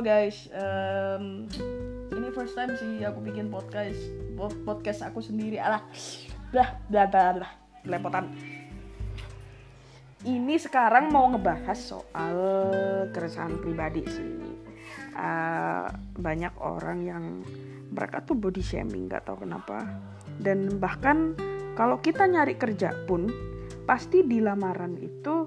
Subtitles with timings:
[0.00, 1.44] guys, um,
[2.08, 4.00] ini first time sih aku bikin podcast
[4.64, 5.60] podcast aku sendiri.
[5.60, 5.84] Alah,
[6.48, 7.52] blah blah blah blah,
[7.84, 8.32] lepotan.
[10.24, 12.36] Ini sekarang mau ngebahas soal
[13.12, 14.32] keresahan pribadi sih.
[15.12, 15.84] Uh,
[16.16, 17.24] banyak orang yang
[17.92, 19.84] mereka tuh body shaming, nggak tahu kenapa.
[20.40, 21.36] Dan bahkan
[21.76, 23.28] kalau kita nyari kerja pun
[23.84, 25.44] pasti di lamaran itu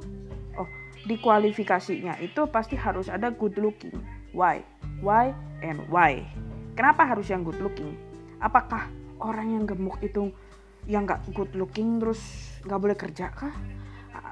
[1.03, 4.22] di kualifikasinya itu pasti harus ada good looking.
[4.33, 4.65] Why?
[5.05, 5.29] Why
[5.61, 6.25] and why?
[6.73, 7.93] Kenapa harus yang good looking?
[8.41, 8.89] Apakah
[9.21, 10.33] orang yang gemuk itu
[10.89, 12.19] yang nggak good looking terus
[12.65, 13.53] nggak boleh kerja kah?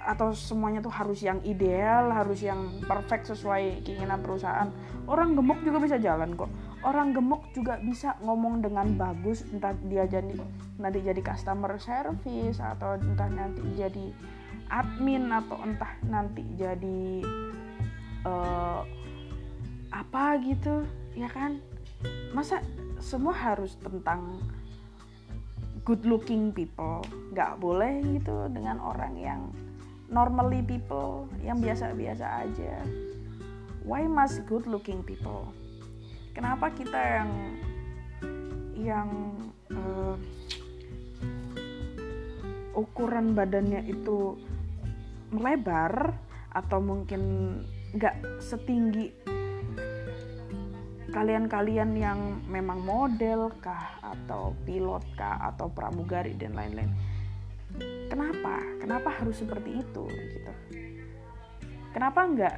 [0.02, 4.74] Atau semuanya tuh harus yang ideal, harus yang perfect sesuai keinginan perusahaan?
[5.06, 6.50] Orang gemuk juga bisa jalan kok.
[6.82, 10.34] Orang gemuk juga bisa ngomong dengan bagus, entah dia jadi
[10.82, 14.10] nanti jadi customer service atau entah nanti jadi
[14.74, 17.22] admin atau entah nanti jadi
[18.26, 18.82] uh,
[19.92, 21.60] apa gitu ya kan?
[22.32, 22.64] Masa
[23.04, 24.40] semua harus tentang
[25.84, 27.04] good looking people.
[27.36, 29.42] Nggak boleh gitu dengan orang yang
[30.12, 32.84] normally people yang biasa-biasa aja.
[33.84, 35.50] Why must good looking people?
[36.32, 37.32] Kenapa kita yang
[38.82, 39.10] yang
[39.74, 40.16] uh,
[42.74, 44.40] ukuran badannya itu
[45.32, 46.16] melebar
[46.52, 47.22] atau mungkin
[47.96, 49.12] nggak setinggi
[51.12, 56.92] kalian-kalian yang memang model kah atau pilot kah atau pramugari dan lain-lain.
[58.08, 58.60] Kenapa?
[58.80, 60.52] Kenapa harus seperti itu gitu?
[61.92, 62.56] Kenapa nggak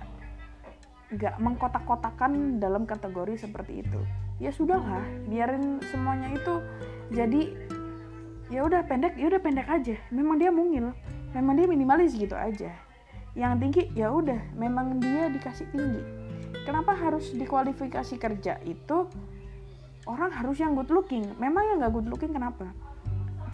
[1.14, 4.02] nggak mengkotak-kotakan dalam kategori seperti itu?
[4.38, 6.62] Ya sudahlah biarin semuanya itu
[7.14, 7.54] jadi
[8.50, 9.98] ya udah pendek ya udah pendek aja.
[10.14, 10.94] Memang dia mungil
[11.34, 12.70] memang dia minimalis gitu aja.
[13.34, 16.23] Yang tinggi ya udah memang dia dikasih tinggi
[16.62, 19.10] kenapa harus dikualifikasi kerja itu
[20.06, 21.26] orang harus yang good looking?
[21.42, 22.70] Memang yang nggak good looking kenapa?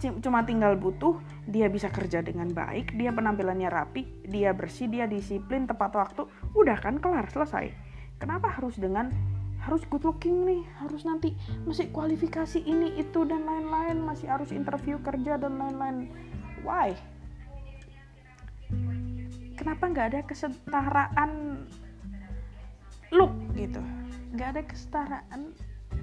[0.00, 5.68] Cuma tinggal butuh dia bisa kerja dengan baik dia penampilannya rapi dia bersih dia disiplin
[5.68, 6.24] tepat waktu
[6.56, 7.68] udah kan kelar selesai.
[8.16, 9.12] Kenapa harus dengan
[9.60, 10.64] harus good looking nih?
[10.80, 11.36] Harus nanti
[11.68, 16.08] masih kualifikasi ini itu dan lain-lain masih harus interview kerja dan lain-lain.
[16.64, 16.96] Why?
[19.60, 21.30] Kenapa nggak ada kesetaraan
[23.60, 23.82] gitu.
[24.32, 25.42] Nggak ada kesetaraan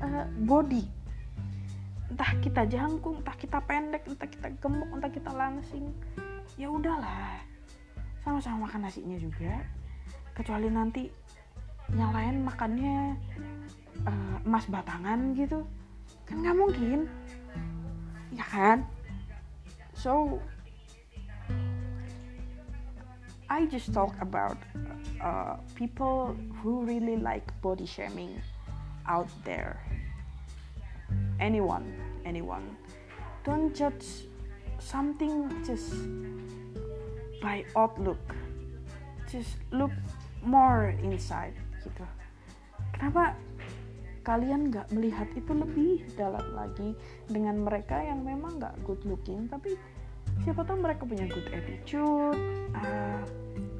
[0.03, 0.85] uh, body.
[2.07, 5.91] Entah kita jangkung entah kita pendek entah kita gemuk entah kita langsing.
[6.56, 7.41] Ya udahlah
[8.22, 9.66] sama-sama makan nasinya juga.
[10.38, 11.09] Kecuali nanti
[11.95, 13.16] yang lain makannya
[14.06, 15.66] uh, emas batangan gitu.
[16.29, 17.00] Kan nggak mungkin.
[18.35, 18.85] Ya kan?
[19.97, 20.38] So
[23.50, 24.58] I just talk about
[25.24, 28.41] uh, people who really like body shaming
[29.08, 29.80] out there.
[31.40, 32.75] Anyone, anyone.
[33.46, 34.28] Don't judge
[34.80, 35.96] something just
[37.41, 38.19] by outlook.
[39.31, 39.96] Just look
[40.44, 41.56] more inside
[41.88, 42.03] gitu.
[42.91, 43.31] Kenapa
[44.28, 46.91] kalian nggak melihat itu lebih dalam lagi
[47.31, 49.80] dengan mereka yang memang nggak good looking tapi
[50.44, 52.40] siapa tahu mereka punya good attitude
[52.75, 53.22] uh,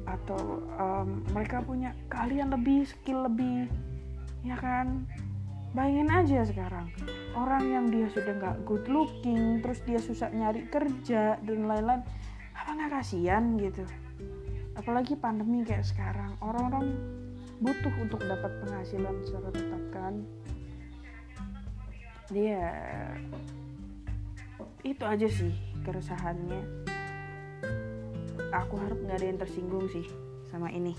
[0.08, 3.68] atau um, mereka punya kalian lebih skill lebih
[4.42, 5.04] ya kan?
[5.76, 6.88] Bayangin aja sekarang
[7.36, 12.00] orang yang dia sudah nggak good looking terus dia susah nyari kerja dan lain-lain
[12.56, 13.84] apa nggak kasihan gitu?
[14.74, 16.96] Apalagi pandemi kayak sekarang orang-orang
[17.60, 20.14] butuh untuk dapat penghasilan secara tetap kan?
[22.32, 22.64] Dia
[24.86, 26.62] itu aja sih keresahannya.
[28.48, 30.08] Aku harap nggak ada yang tersinggung sih
[30.48, 30.96] sama ini